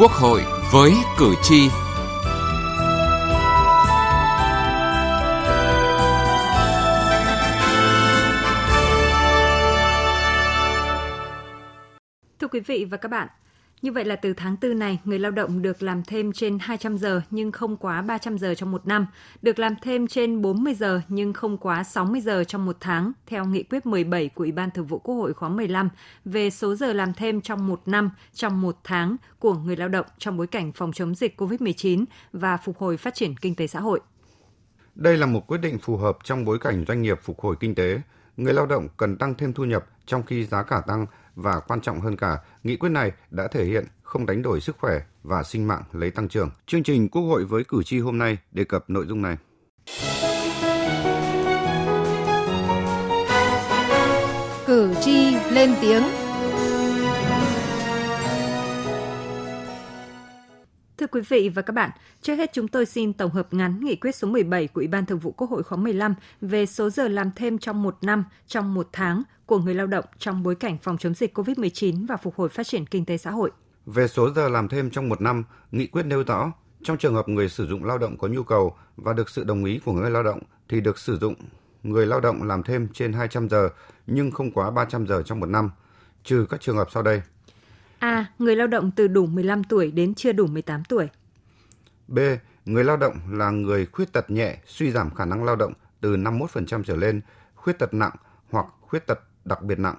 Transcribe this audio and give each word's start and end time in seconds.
Quốc 0.00 0.12
hội 0.12 0.42
với 0.72 0.92
cử 1.18 1.34
tri. 1.42 1.68
Thưa 12.38 12.48
quý 12.50 12.60
vị 12.60 12.86
và 12.90 12.96
các 12.96 13.08
bạn, 13.08 13.28
như 13.82 13.92
vậy 13.92 14.04
là 14.04 14.16
từ 14.16 14.32
tháng 14.32 14.56
4 14.62 14.78
này, 14.78 14.98
người 15.04 15.18
lao 15.18 15.30
động 15.30 15.62
được 15.62 15.82
làm 15.82 16.02
thêm 16.02 16.32
trên 16.32 16.58
200 16.60 16.98
giờ 16.98 17.22
nhưng 17.30 17.52
không 17.52 17.76
quá 17.76 18.02
300 18.02 18.38
giờ 18.38 18.54
trong 18.54 18.70
một 18.70 18.86
năm, 18.86 19.06
được 19.42 19.58
làm 19.58 19.74
thêm 19.82 20.06
trên 20.06 20.42
40 20.42 20.74
giờ 20.74 21.00
nhưng 21.08 21.32
không 21.32 21.58
quá 21.58 21.84
60 21.84 22.20
giờ 22.20 22.44
trong 22.44 22.66
một 22.66 22.76
tháng, 22.80 23.12
theo 23.26 23.44
nghị 23.44 23.62
quyết 23.62 23.86
17 23.86 24.28
của 24.28 24.44
Ủy 24.44 24.52
ban 24.52 24.70
Thường 24.70 24.86
vụ 24.86 24.98
Quốc 24.98 25.14
hội 25.14 25.32
khóa 25.32 25.48
15 25.48 25.88
về 26.24 26.50
số 26.50 26.74
giờ 26.74 26.92
làm 26.92 27.12
thêm 27.14 27.40
trong 27.40 27.66
một 27.66 27.82
năm, 27.86 28.10
trong 28.32 28.60
một 28.60 28.76
tháng 28.84 29.16
của 29.38 29.54
người 29.54 29.76
lao 29.76 29.88
động 29.88 30.06
trong 30.18 30.36
bối 30.36 30.46
cảnh 30.46 30.72
phòng 30.72 30.92
chống 30.92 31.14
dịch 31.14 31.40
COVID-19 31.40 32.04
và 32.32 32.56
phục 32.56 32.78
hồi 32.78 32.96
phát 32.96 33.14
triển 33.14 33.36
kinh 33.36 33.54
tế 33.54 33.66
xã 33.66 33.80
hội. 33.80 34.00
Đây 34.94 35.16
là 35.16 35.26
một 35.26 35.46
quyết 35.46 35.58
định 35.58 35.78
phù 35.78 35.96
hợp 35.96 36.18
trong 36.24 36.44
bối 36.44 36.58
cảnh 36.58 36.84
doanh 36.88 37.02
nghiệp 37.02 37.18
phục 37.22 37.40
hồi 37.40 37.56
kinh 37.60 37.74
tế. 37.74 38.00
Người 38.36 38.54
lao 38.54 38.66
động 38.66 38.88
cần 38.96 39.16
tăng 39.16 39.34
thêm 39.34 39.52
thu 39.52 39.64
nhập 39.64 39.86
trong 40.06 40.22
khi 40.22 40.44
giá 40.44 40.62
cả 40.62 40.82
tăng 40.86 41.06
và 41.42 41.60
quan 41.60 41.80
trọng 41.80 42.00
hơn 42.00 42.16
cả, 42.16 42.38
nghị 42.62 42.76
quyết 42.76 42.88
này 42.88 43.12
đã 43.30 43.48
thể 43.48 43.64
hiện 43.64 43.84
không 44.02 44.26
đánh 44.26 44.42
đổi 44.42 44.60
sức 44.60 44.76
khỏe 44.78 45.00
và 45.22 45.42
sinh 45.42 45.68
mạng 45.68 45.82
lấy 45.92 46.10
tăng 46.10 46.28
trưởng. 46.28 46.50
Chương 46.66 46.82
trình 46.82 47.08
Quốc 47.08 47.22
hội 47.22 47.44
với 47.44 47.64
cử 47.64 47.82
tri 47.82 47.98
hôm 47.98 48.18
nay 48.18 48.38
đề 48.52 48.64
cập 48.64 48.90
nội 48.90 49.06
dung 49.08 49.22
này. 49.22 49.36
Cử 54.66 54.94
tri 55.00 55.34
lên 55.50 55.74
tiếng 55.80 56.02
quý 61.12 61.20
vị 61.28 61.48
và 61.48 61.62
các 61.62 61.72
bạn, 61.72 61.90
trước 62.22 62.34
hết 62.34 62.50
chúng 62.52 62.68
tôi 62.68 62.86
xin 62.86 63.12
tổng 63.12 63.30
hợp 63.30 63.54
ngắn 63.54 63.80
nghị 63.80 63.96
quyết 63.96 64.14
số 64.14 64.28
17 64.28 64.66
của 64.66 64.80
Ủy 64.80 64.88
ban 64.88 65.06
Thường 65.06 65.18
vụ 65.18 65.30
Quốc 65.30 65.50
hội 65.50 65.62
khóa 65.62 65.78
15 65.78 66.14
về 66.40 66.66
số 66.66 66.90
giờ 66.90 67.08
làm 67.08 67.30
thêm 67.36 67.58
trong 67.58 67.82
một 67.82 67.96
năm, 68.02 68.24
trong 68.46 68.74
một 68.74 68.88
tháng 68.92 69.22
của 69.46 69.58
người 69.58 69.74
lao 69.74 69.86
động 69.86 70.04
trong 70.18 70.42
bối 70.42 70.54
cảnh 70.54 70.78
phòng 70.82 70.98
chống 70.98 71.14
dịch 71.14 71.38
COVID-19 71.38 72.06
và 72.06 72.16
phục 72.16 72.34
hồi 72.36 72.48
phát 72.48 72.66
triển 72.66 72.86
kinh 72.86 73.04
tế 73.04 73.16
xã 73.16 73.30
hội. 73.30 73.50
Về 73.86 74.08
số 74.08 74.30
giờ 74.30 74.48
làm 74.48 74.68
thêm 74.68 74.90
trong 74.90 75.08
một 75.08 75.20
năm, 75.20 75.44
nghị 75.72 75.86
quyết 75.86 76.06
nêu 76.06 76.22
rõ, 76.22 76.52
trong 76.82 76.98
trường 76.98 77.14
hợp 77.14 77.28
người 77.28 77.48
sử 77.48 77.66
dụng 77.66 77.84
lao 77.84 77.98
động 77.98 78.18
có 78.18 78.28
nhu 78.28 78.42
cầu 78.42 78.76
và 78.96 79.12
được 79.12 79.30
sự 79.30 79.44
đồng 79.44 79.64
ý 79.64 79.80
của 79.84 79.92
người 79.92 80.10
lao 80.10 80.22
động 80.22 80.40
thì 80.68 80.80
được 80.80 80.98
sử 80.98 81.18
dụng 81.18 81.34
người 81.82 82.06
lao 82.06 82.20
động 82.20 82.42
làm 82.42 82.62
thêm 82.62 82.88
trên 82.92 83.12
200 83.12 83.48
giờ 83.48 83.68
nhưng 84.06 84.30
không 84.30 84.50
quá 84.50 84.70
300 84.70 85.06
giờ 85.06 85.22
trong 85.22 85.40
một 85.40 85.46
năm, 85.46 85.70
trừ 86.24 86.46
các 86.50 86.60
trường 86.60 86.76
hợp 86.76 86.88
sau 86.92 87.02
đây. 87.02 87.22
A. 88.00 88.26
Người 88.38 88.56
lao 88.56 88.66
động 88.66 88.90
từ 88.96 89.08
đủ 89.08 89.26
15 89.26 89.64
tuổi 89.64 89.90
đến 89.90 90.14
chưa 90.14 90.32
đủ 90.32 90.46
18 90.46 90.84
tuổi. 90.84 91.08
B. 92.08 92.18
Người 92.64 92.84
lao 92.84 92.96
động 92.96 93.16
là 93.30 93.50
người 93.50 93.86
khuyết 93.86 94.12
tật 94.12 94.30
nhẹ, 94.30 94.58
suy 94.66 94.90
giảm 94.90 95.14
khả 95.14 95.24
năng 95.24 95.44
lao 95.44 95.56
động 95.56 95.72
từ 96.00 96.16
51% 96.16 96.82
trở 96.82 96.96
lên, 96.96 97.20
khuyết 97.54 97.78
tật 97.78 97.94
nặng 97.94 98.12
hoặc 98.50 98.66
khuyết 98.80 99.06
tật 99.06 99.20
đặc 99.44 99.62
biệt 99.62 99.78
nặng. 99.78 99.96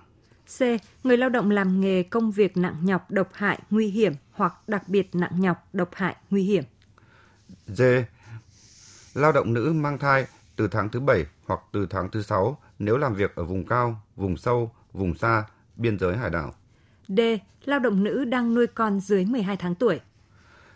C. 0.58 0.62
Người 1.04 1.18
lao 1.18 1.30
động 1.30 1.52
làm 1.52 1.82
nghề 1.82 2.04
công 2.04 2.32
việc 2.32 2.58
nặng 2.58 2.76
nhọc, 2.82 3.12
độc 3.12 3.30
hại, 3.34 3.60
nguy 3.70 3.88
hiểm 3.88 4.14
hoặc 4.32 4.54
đặc 4.68 4.88
biệt 4.88 5.10
nặng 5.16 5.32
nhọc, 5.36 5.68
độc 5.74 5.90
hại, 5.94 6.16
nguy 6.30 6.44
hiểm. 6.44 6.64
D. 7.68 7.82
Lao 9.14 9.32
động 9.32 9.54
nữ 9.54 9.74
mang 9.76 9.98
thai 9.98 10.28
từ 10.56 10.68
tháng 10.68 10.90
thứ 10.90 11.00
7 11.00 11.26
hoặc 11.46 11.60
từ 11.72 11.88
tháng 11.90 12.12
thứ 12.12 12.22
6 12.22 12.58
nếu 12.80 12.98
làm 12.98 13.16
việc 13.16 13.36
ở 13.36 13.44
vùng 13.44 13.66
cao, 13.66 14.02
vùng 14.16 14.38
sâu, 14.38 14.72
vùng 14.94 15.16
xa, 15.16 15.44
biên 15.76 16.00
giới 16.00 16.18
hải 16.18 16.30
đảo. 16.30 16.54
D. 17.18 17.20
Lao 17.66 17.80
động 17.80 18.04
nữ 18.04 18.26
đang 18.26 18.54
nuôi 18.54 18.68
con 18.68 19.00
dưới 19.00 19.26
12 19.26 19.58
tháng 19.58 19.76
tuổi. 19.76 20.00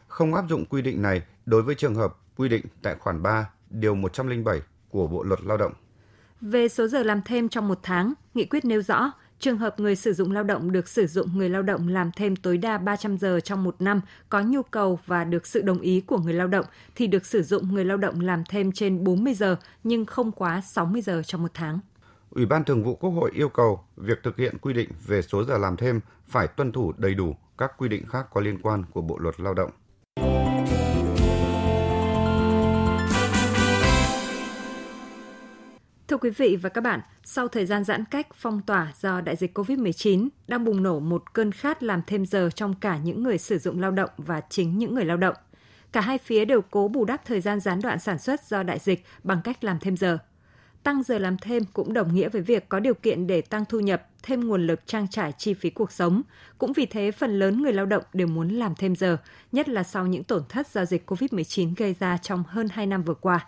Không 0.08 0.34
áp 0.34 0.46
dụng 0.50 0.66
quy 0.66 0.82
định 0.82 1.02
này 1.02 1.22
đối 1.46 1.62
với 1.62 1.76
trường 1.76 1.96
hợp 1.96 2.18
quy 2.36 2.50
định 2.50 2.66
tại 2.82 2.96
khoản 3.00 3.24
3, 3.24 3.50
điều 3.70 3.96
107 3.96 4.62
của 4.90 5.08
Bộ 5.08 5.24
Luật 5.24 5.40
Lao 5.44 5.58
động. 5.58 5.74
Về 6.42 6.68
số 6.68 6.88
giờ 6.88 7.04
làm 7.04 7.22
thêm 7.26 7.50
trong 7.50 7.68
một 7.68 7.80
tháng, 7.84 8.14
nghị 8.34 8.46
quyết 8.46 8.66
nêu 8.66 8.82
rõ 8.82 9.12
trường 9.40 9.58
hợp 9.58 9.80
người 9.80 9.96
sử 9.96 10.14
dụng 10.14 10.32
lao 10.32 10.44
động 10.44 10.72
được 10.72 10.88
sử 10.88 11.08
dụng 11.08 11.28
người 11.38 11.50
lao 11.50 11.62
động 11.62 11.88
làm 11.88 12.12
thêm 12.12 12.36
tối 12.36 12.58
đa 12.58 12.78
300 12.78 13.18
giờ 13.18 13.40
trong 13.40 13.64
một 13.64 13.76
năm 13.80 14.02
có 14.30 14.42
nhu 14.42 14.64
cầu 14.64 15.00
và 15.06 15.24
được 15.24 15.48
sự 15.48 15.62
đồng 15.62 15.82
ý 15.82 16.02
của 16.02 16.18
người 16.18 16.34
lao 16.34 16.48
động 16.48 16.66
thì 16.96 17.08
được 17.08 17.26
sử 17.26 17.44
dụng 17.44 17.74
người 17.74 17.86
lao 17.86 17.98
động 17.98 18.20
làm 18.22 18.44
thêm 18.50 18.72
trên 18.72 19.04
40 19.04 19.34
giờ 19.34 19.56
nhưng 19.84 20.06
không 20.06 20.32
quá 20.32 20.62
60 20.62 21.02
giờ 21.02 21.22
trong 21.24 21.42
một 21.42 21.52
tháng. 21.54 21.80
Ủy 22.36 22.46
ban 22.46 22.64
Thường 22.64 22.84
vụ 22.84 22.96
Quốc 22.96 23.10
hội 23.10 23.32
yêu 23.34 23.50
cầu 23.50 23.80
việc 23.98 24.24
thực 24.24 24.38
hiện 24.38 24.58
quy 24.58 24.74
định 24.74 24.90
về 25.06 25.22
số 25.22 25.44
giờ 25.44 25.58
làm 25.58 25.78
thêm 25.78 26.00
phải 26.28 26.48
tuân 26.48 26.72
thủ 26.72 26.94
đầy 26.98 27.14
đủ 27.14 27.36
các 27.58 27.72
quy 27.78 27.90
định 27.90 28.06
khác 28.10 28.28
có 28.34 28.42
liên 28.42 28.60
quan 28.62 28.84
của 28.94 29.02
Bộ 29.02 29.18
luật 29.18 29.40
Lao 29.40 29.54
động. 29.54 29.72
Thưa 36.08 36.18
quý 36.18 36.30
vị 36.30 36.58
và 36.62 36.70
các 36.70 36.82
bạn, 36.82 37.00
sau 37.24 37.48
thời 37.48 37.66
gian 37.66 37.84
giãn 37.84 38.06
cách 38.06 38.28
phong 38.36 38.62
tỏa 38.62 38.94
do 39.02 39.22
đại 39.22 39.36
dịch 39.36 39.58
COVID-19, 39.58 40.28
đang 40.48 40.64
bùng 40.64 40.84
nổ 40.84 41.00
một 41.00 41.34
cơn 41.34 41.52
khát 41.52 41.84
làm 41.84 42.02
thêm 42.08 42.26
giờ 42.26 42.50
trong 42.56 42.76
cả 42.82 42.98
những 42.98 43.24
người 43.24 43.38
sử 43.38 43.58
dụng 43.58 43.82
lao 43.82 43.92
động 43.92 44.10
và 44.18 44.42
chính 44.50 44.78
những 44.78 44.96
người 44.96 45.06
lao 45.06 45.18
động. 45.18 45.36
Cả 45.92 46.02
hai 46.02 46.18
phía 46.18 46.46
đều 46.46 46.62
cố 46.62 46.88
bù 46.88 47.06
đắp 47.06 47.26
thời 47.26 47.42
gian 47.42 47.60
gián 47.60 47.82
đoạn 47.82 48.00
sản 48.00 48.20
xuất 48.20 48.44
do 48.44 48.64
đại 48.64 48.80
dịch 48.80 49.06
bằng 49.24 49.42
cách 49.44 49.64
làm 49.64 49.80
thêm 49.80 49.98
giờ. 49.98 50.18
Tăng 50.86 51.04
giờ 51.04 51.18
làm 51.18 51.38
thêm 51.38 51.64
cũng 51.74 51.94
đồng 51.94 52.16
nghĩa 52.16 52.30
với 52.30 52.42
việc 52.42 52.70
có 52.70 52.80
điều 52.80 52.94
kiện 52.94 53.28
để 53.28 53.42
tăng 53.42 53.66
thu 53.70 53.80
nhập, 53.80 54.08
thêm 54.24 54.48
nguồn 54.48 54.68
lực 54.68 54.80
trang 54.86 55.08
trải 55.08 55.32
chi 55.38 55.54
phí 55.54 55.70
cuộc 55.70 55.92
sống. 55.92 56.22
Cũng 56.58 56.74
vì 56.74 56.86
thế, 56.86 57.12
phần 57.12 57.40
lớn 57.40 57.62
người 57.62 57.74
lao 57.74 57.86
động 57.86 58.04
đều 58.14 58.28
muốn 58.28 58.50
làm 58.50 58.76
thêm 58.76 58.96
giờ, 58.96 59.18
nhất 59.52 59.70
là 59.70 59.84
sau 59.84 60.08
những 60.08 60.24
tổn 60.24 60.44
thất 60.50 60.68
do 60.68 60.86
dịch 60.86 61.12
COVID-19 61.12 61.74
gây 61.78 61.96
ra 62.00 62.18
trong 62.18 62.44
hơn 62.48 62.68
2 62.72 62.88
năm 62.88 63.04
vừa 63.04 63.14
qua. 63.14 63.48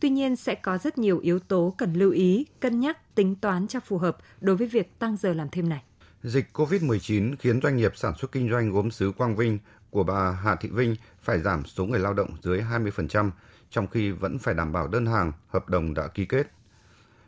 Tuy 0.00 0.10
nhiên 0.10 0.36
sẽ 0.36 0.54
có 0.54 0.78
rất 0.78 0.98
nhiều 0.98 1.18
yếu 1.18 1.38
tố 1.38 1.74
cần 1.78 1.92
lưu 1.92 2.10
ý, 2.10 2.46
cân 2.60 2.80
nhắc, 2.80 3.14
tính 3.14 3.34
toán 3.34 3.66
cho 3.66 3.80
phù 3.80 3.98
hợp 3.98 4.18
đối 4.40 4.56
với 4.56 4.66
việc 4.66 4.98
tăng 4.98 5.16
giờ 5.16 5.32
làm 5.32 5.48
thêm 5.52 5.68
này. 5.68 5.82
Dịch 6.22 6.46
COVID-19 6.52 7.36
khiến 7.38 7.60
doanh 7.62 7.76
nghiệp 7.76 7.92
sản 7.96 8.12
xuất 8.18 8.32
kinh 8.32 8.50
doanh 8.50 8.72
gốm 8.72 8.90
sứ 8.90 9.12
Quang 9.18 9.36
Vinh 9.36 9.58
của 9.90 10.04
bà 10.04 10.30
Hà 10.30 10.56
Thị 10.56 10.68
Vinh 10.72 10.96
phải 11.20 11.40
giảm 11.40 11.64
số 11.64 11.84
người 11.84 12.00
lao 12.00 12.14
động 12.14 12.30
dưới 12.42 12.60
20%, 12.60 13.30
trong 13.70 13.86
khi 13.86 14.10
vẫn 14.10 14.38
phải 14.38 14.54
đảm 14.54 14.72
bảo 14.72 14.88
đơn 14.88 15.06
hàng, 15.06 15.32
hợp 15.48 15.68
đồng 15.68 15.94
đã 15.94 16.08
ký 16.08 16.24
kết. 16.24 16.46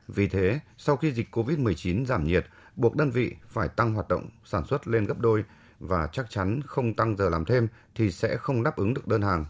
Vì 0.08 0.28
thế, 0.28 0.60
sau 0.78 0.96
khi 0.96 1.12
dịch 1.12 1.36
COVID-19 1.36 2.04
giảm 2.06 2.24
nhiệt, 2.24 2.46
buộc 2.76 2.96
đơn 2.96 3.10
vị 3.10 3.32
phải 3.48 3.68
tăng 3.68 3.94
hoạt 3.94 4.08
động 4.08 4.28
sản 4.44 4.66
xuất 4.66 4.88
lên 4.88 5.04
gấp 5.04 5.18
đôi 5.18 5.44
và 5.80 6.08
chắc 6.12 6.30
chắn 6.30 6.60
không 6.66 6.94
tăng 6.94 7.16
giờ 7.16 7.28
làm 7.28 7.44
thêm 7.44 7.68
thì 7.94 8.10
sẽ 8.10 8.36
không 8.36 8.62
đáp 8.62 8.76
ứng 8.76 8.94
được 8.94 9.08
đơn 9.08 9.22
hàng. 9.22 9.44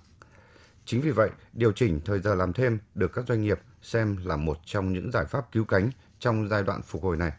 Chính 0.85 1.01
vì 1.01 1.11
vậy, 1.11 1.31
điều 1.53 1.73
chỉnh 1.73 2.01
thời 2.05 2.21
giờ 2.21 2.35
làm 2.35 2.53
thêm 2.53 2.79
được 2.95 3.13
các 3.13 3.25
doanh 3.29 3.43
nghiệp 3.43 3.61
xem 3.83 4.17
là 4.25 4.37
một 4.37 4.59
trong 4.65 4.93
những 4.93 5.11
giải 5.13 5.25
pháp 5.25 5.53
cứu 5.53 5.65
cánh 5.65 5.91
trong 6.19 6.49
giai 6.49 6.63
đoạn 6.63 6.83
phục 6.83 7.03
hồi 7.03 7.17
này. 7.17 7.33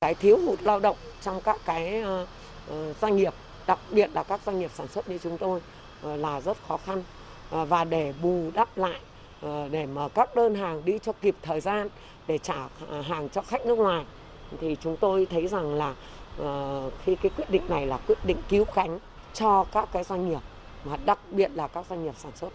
Cái 0.00 0.14
thiếu 0.14 0.38
hụt 0.38 0.62
lao 0.62 0.80
động 0.80 0.96
trong 1.22 1.40
các 1.44 1.56
cái 1.64 2.00
ờ, 2.02 2.26
ờ, 2.68 2.94
doanh 3.00 3.16
nghiệp, 3.16 3.32
đặc 3.66 3.78
biệt 3.92 4.10
là 4.12 4.22
các 4.22 4.40
doanh 4.46 4.58
nghiệp 4.58 4.70
sản 4.74 4.88
xuất 4.88 5.08
như 5.08 5.18
chúng 5.18 5.38
tôi 5.38 5.60
ờ, 6.02 6.16
là 6.16 6.40
rất 6.40 6.56
khó 6.68 6.76
khăn 6.76 7.02
và 7.50 7.84
để 7.84 8.14
bù 8.22 8.50
đắp 8.54 8.78
lại 8.78 9.00
Ờ, 9.44 9.68
để 9.68 9.86
mà 9.86 10.08
các 10.08 10.36
đơn 10.36 10.54
hàng 10.54 10.84
đi 10.84 10.98
cho 10.98 11.12
kịp 11.12 11.36
thời 11.42 11.60
gian 11.60 11.88
để 12.26 12.38
trả 12.38 12.68
ờ, 12.88 13.00
hàng 13.00 13.28
cho 13.28 13.42
khách 13.42 13.66
nước 13.66 13.78
ngoài 13.78 14.04
thì 14.60 14.76
chúng 14.80 14.96
tôi 14.96 15.26
thấy 15.30 15.48
rằng 15.48 15.74
là 15.74 15.94
ờ, 16.38 16.90
khi 17.04 17.16
cái 17.16 17.30
quyết 17.36 17.50
định 17.50 17.62
này 17.68 17.86
là 17.86 17.98
quyết 18.06 18.18
định 18.24 18.36
cứu 18.48 18.64
cánh 18.74 18.98
cho 19.32 19.64
các 19.72 19.88
cái 19.92 20.04
doanh 20.04 20.28
nghiệp 20.28 20.40
mà 20.84 20.96
đặc 21.04 21.18
biệt 21.30 21.50
là 21.54 21.68
các 21.68 21.86
doanh 21.90 22.04
nghiệp 22.04 22.14
sản 22.18 22.32
xuất 22.34 22.48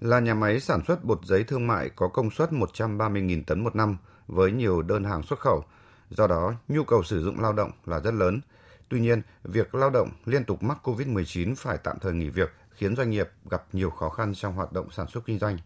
là 0.00 0.20
nhà 0.20 0.34
máy 0.34 0.60
sản 0.60 0.80
xuất 0.86 1.04
bột 1.04 1.18
giấy 1.24 1.44
thương 1.44 1.66
mại 1.66 1.90
có 1.96 2.08
công 2.08 2.30
suất 2.30 2.50
130.000 2.50 3.42
tấn 3.46 3.64
một 3.64 3.76
năm 3.76 3.96
với 4.26 4.52
nhiều 4.52 4.82
đơn 4.82 5.04
hàng 5.04 5.22
xuất 5.22 5.38
khẩu. 5.38 5.64
Do 6.10 6.26
đó, 6.26 6.54
nhu 6.68 6.84
cầu 6.84 7.02
sử 7.02 7.22
dụng 7.22 7.40
lao 7.40 7.52
động 7.52 7.70
là 7.86 8.00
rất 8.00 8.14
lớn. 8.14 8.40
Tuy 8.88 9.00
nhiên, 9.00 9.22
việc 9.44 9.74
lao 9.74 9.90
động 9.90 10.08
liên 10.24 10.44
tục 10.44 10.62
mắc 10.62 10.78
COVID-19 10.88 11.54
phải 11.56 11.78
tạm 11.84 11.98
thời 11.98 12.12
nghỉ 12.12 12.28
việc 12.28 12.52
khiến 12.70 12.96
doanh 12.96 13.10
nghiệp 13.10 13.28
gặp 13.50 13.64
nhiều 13.72 13.90
khó 13.90 14.08
khăn 14.08 14.34
trong 14.34 14.54
hoạt 14.54 14.72
động 14.72 14.90
sản 14.90 15.06
xuất 15.06 15.24
kinh 15.26 15.38
doanh. 15.38 15.58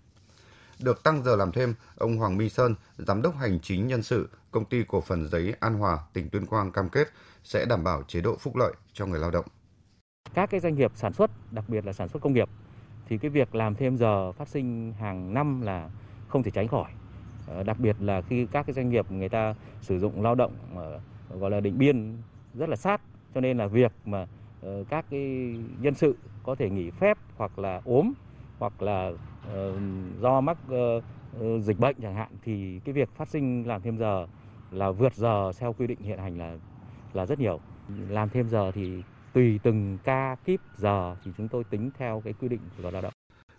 Được 0.81 1.03
tăng 1.03 1.25
giờ 1.25 1.37
làm 1.37 1.53
thêm, 1.53 1.75
ông 1.97 2.17
Hoàng 2.17 2.37
Minh 2.37 2.51
Sơn, 2.51 2.75
giám 2.99 3.23
đốc 3.23 3.37
hành 3.37 3.59
chính 3.63 3.87
nhân 3.87 4.03
sự, 4.03 4.29
công 4.51 4.65
ty 4.65 4.85
cổ 4.89 5.01
phần 5.01 5.29
giấy 5.29 5.55
An 5.61 5.75
Hòa, 5.75 5.99
tỉnh 6.13 6.29
Tuyên 6.31 6.47
Quang 6.47 6.73
cam 6.73 6.89
kết 6.89 7.09
sẽ 7.43 7.65
đảm 7.65 7.85
bảo 7.85 8.03
chế 8.09 8.21
độ 8.21 8.37
phúc 8.37 8.57
lợi 8.57 8.73
cho 8.93 9.07
người 9.07 9.21
lao 9.21 9.31
động. 9.31 9.45
Các 10.35 10.51
cái 10.51 10.61
doanh 10.61 10.75
nghiệp 10.75 10.93
sản 10.95 11.13
xuất, 11.13 11.31
đặc 11.53 11.65
biệt 11.69 11.87
là 11.87 11.93
sản 11.93 12.09
xuất 12.09 12.23
công 12.23 12.33
nghiệp 12.33 12.49
thì 13.09 13.19
cái 13.19 13.31
việc 13.31 13.55
làm 13.55 13.75
thêm 13.75 13.97
giờ 13.97 14.33
phát 14.33 14.49
sinh 14.49 14.93
hàng 14.99 15.35
năm 15.35 15.61
là 15.63 15.91
không 16.29 16.43
thể 16.43 16.51
tránh 16.51 16.69
khỏi 16.69 16.91
ờ, 17.47 17.63
đặc 17.63 17.79
biệt 17.81 17.97
là 18.01 18.23
khi 18.23 18.47
các 18.53 18.67
cái 18.67 18.75
doanh 18.75 18.91
nghiệp 18.91 19.11
người 19.11 19.29
ta 19.29 19.55
sử 19.81 19.99
dụng 19.99 20.23
lao 20.23 20.35
động 20.35 20.53
ờ, 20.75 21.01
gọi 21.39 21.51
là 21.51 21.61
định 21.61 21.79
biên 21.79 22.17
rất 22.55 22.69
là 22.69 22.77
sát 22.77 23.01
cho 23.35 23.41
nên 23.41 23.59
là 23.59 23.67
việc 23.67 23.93
mà 24.05 24.27
ờ, 24.63 24.85
các 24.89 25.05
cái 25.11 25.21
nhân 25.81 25.95
sự 25.95 26.17
có 26.43 26.55
thể 26.55 26.71
nghỉ 26.71 26.91
phép 26.91 27.19
hoặc 27.37 27.59
là 27.59 27.81
ốm 27.85 28.13
hoặc 28.59 28.83
là 28.83 29.13
ờ, 29.53 29.75
do 30.21 30.41
mắc 30.41 30.59
ờ, 30.69 31.01
ờ, 31.41 31.61
dịch 31.61 31.79
bệnh 31.79 31.97
chẳng 32.03 32.15
hạn 32.15 32.29
thì 32.45 32.81
cái 32.85 32.93
việc 32.93 33.09
phát 33.17 33.29
sinh 33.29 33.67
làm 33.67 33.83
thêm 33.83 33.99
giờ 33.99 34.27
là 34.71 34.91
vượt 34.91 35.15
giờ 35.15 35.53
theo 35.59 35.73
quy 35.73 35.87
định 35.87 35.99
hiện 36.01 36.19
hành 36.19 36.39
là 36.39 36.57
là 37.13 37.27
rất 37.27 37.39
nhiều 37.39 37.61
làm 38.09 38.29
thêm 38.29 38.49
giờ 38.49 38.71
thì 38.75 39.03
tùy 39.33 39.61
từng 39.63 39.99
ca 40.05 40.37
kíp 40.45 40.61
giờ 40.77 41.17
thì 41.25 41.31
chúng 41.37 41.49
tôi 41.49 41.65
tính 41.65 41.91
theo 41.99 42.23
cái 42.25 42.35
quy 42.41 42.49
định 42.49 42.61
của 42.77 42.83
luật 42.83 42.95
lao 42.95 43.03
động. 43.03 43.13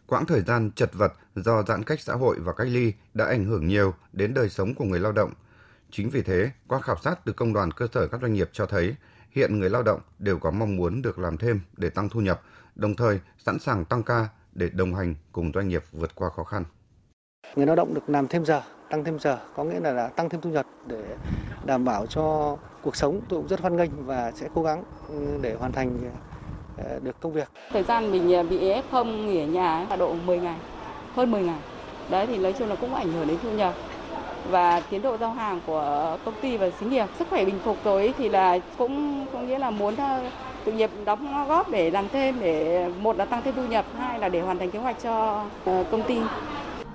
Quãng 0.07 0.25
thời 0.25 0.41
gian 0.41 0.71
chật 0.71 0.93
vật 0.93 1.13
do 1.35 1.63
giãn 1.63 1.83
cách 1.83 1.99
xã 1.99 2.13
hội 2.13 2.39
và 2.39 2.53
cách 2.53 2.67
ly 2.67 2.93
đã 3.13 3.25
ảnh 3.25 3.45
hưởng 3.45 3.67
nhiều 3.67 3.93
đến 4.13 4.33
đời 4.33 4.49
sống 4.49 4.75
của 4.75 4.85
người 4.85 4.99
lao 4.99 5.11
động. 5.11 5.33
Chính 5.91 6.09
vì 6.09 6.21
thế, 6.21 6.51
qua 6.67 6.79
khảo 6.79 6.95
sát 7.03 7.25
từ 7.25 7.33
công 7.33 7.53
đoàn 7.53 7.71
cơ 7.71 7.87
sở 7.93 8.07
các 8.07 8.21
doanh 8.21 8.33
nghiệp 8.33 8.49
cho 8.51 8.65
thấy, 8.65 8.95
hiện 9.31 9.59
người 9.59 9.69
lao 9.69 9.83
động 9.83 9.99
đều 10.19 10.39
có 10.39 10.51
mong 10.51 10.75
muốn 10.75 11.01
được 11.01 11.19
làm 11.19 11.37
thêm 11.37 11.61
để 11.77 11.89
tăng 11.89 12.09
thu 12.09 12.21
nhập, 12.21 12.41
đồng 12.75 12.95
thời 12.95 13.19
sẵn 13.37 13.59
sàng 13.59 13.85
tăng 13.85 14.03
ca 14.03 14.29
để 14.57 14.69
đồng 14.73 14.95
hành 14.95 15.15
cùng 15.31 15.51
doanh 15.53 15.67
nghiệp 15.67 15.83
vượt 15.91 16.15
qua 16.15 16.29
khó 16.29 16.43
khăn. 16.43 16.63
Người 17.55 17.65
lao 17.65 17.75
động 17.75 17.93
được 17.93 18.09
làm 18.09 18.27
thêm 18.27 18.45
giờ, 18.45 18.61
tăng 18.89 19.03
thêm 19.03 19.19
giờ 19.19 19.39
có 19.55 19.63
nghĩa 19.63 19.79
là, 19.79 19.91
là 19.91 20.07
tăng 20.07 20.29
thêm 20.29 20.41
thu 20.41 20.49
nhập 20.49 20.65
để 20.87 21.03
đảm 21.65 21.85
bảo 21.85 22.05
cho 22.05 22.57
cuộc 22.81 22.95
sống 22.95 23.21
tôi 23.29 23.39
cũng 23.39 23.47
rất 23.47 23.61
hoan 23.61 23.75
nghênh 23.77 24.05
và 24.05 24.31
sẽ 24.31 24.47
cố 24.55 24.63
gắng 24.63 24.83
ừ, 25.09 25.37
để 25.41 25.53
hoàn 25.53 25.71
thành 25.71 25.99
ờ, 26.77 26.99
được 27.03 27.15
công 27.19 27.33
việc. 27.33 27.47
Thời 27.71 27.83
gian 27.83 28.11
mình 28.11 28.33
ờ, 28.33 28.43
bị 28.43 28.59
F0 28.59 29.25
nghỉ 29.25 29.39
ở 29.39 29.45
nhà 29.45 29.85
là 29.89 29.95
độ 29.95 30.13
10 30.25 30.39
ngày, 30.39 30.57
hơn 31.15 31.31
10 31.31 31.43
ngày. 31.43 31.59
Đấy 32.09 32.27
thì 32.27 32.37
nói 32.37 32.53
chung 32.59 32.69
là 32.69 32.75
cũng 32.75 32.95
ảnh 32.95 33.11
hưởng 33.11 33.27
đến 33.27 33.37
thu 33.43 33.51
nhập 33.51 33.73
và 34.49 34.79
tiến 34.79 35.01
độ 35.01 35.17
giao 35.17 35.31
hàng 35.31 35.61
của 35.65 36.17
công 36.25 36.33
ty 36.41 36.57
và 36.57 36.69
xí 36.79 36.85
nghiệp. 36.85 37.05
Sức 37.19 37.27
khỏe 37.29 37.45
bình 37.45 37.59
phục 37.63 37.77
rồi 37.83 38.13
thì 38.17 38.29
là 38.29 38.59
cũng 38.77 39.25
có 39.33 39.39
nghĩa 39.41 39.59
là 39.59 39.69
muốn 39.69 39.95
ờ, 40.57 40.63
tự 40.65 40.71
nghiệp 40.71 40.89
đóng 41.05 41.47
góp 41.47 41.71
để 41.71 41.91
làm 41.91 42.09
thêm 42.09 42.39
để 42.39 42.89
một 43.01 43.17
là 43.17 43.25
tăng 43.25 43.41
thêm 43.41 43.55
thu 43.55 43.67
nhập, 43.67 43.85
hai 43.97 44.19
là 44.19 44.29
để 44.29 44.41
hoàn 44.41 44.59
thành 44.59 44.71
kế 44.71 44.79
hoạch 44.79 44.95
cho 45.03 45.45
công 45.65 46.03
ty. 46.07 46.19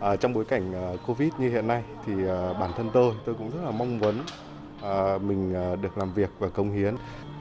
À, 0.00 0.16
trong 0.16 0.32
bối 0.32 0.44
cảnh 0.44 0.96
Covid 1.06 1.32
như 1.38 1.50
hiện 1.50 1.68
nay 1.68 1.82
thì 2.06 2.12
bản 2.60 2.70
thân 2.76 2.90
tôi 2.92 3.14
tôi 3.24 3.34
cũng 3.34 3.50
rất 3.50 3.60
là 3.64 3.70
mong 3.70 3.98
muốn 3.98 4.14
À, 4.82 5.18
mình 5.18 5.52
được 5.82 5.98
làm 5.98 6.12
việc 6.14 6.30
và 6.38 6.48
công 6.48 6.72
hiến 6.72 6.94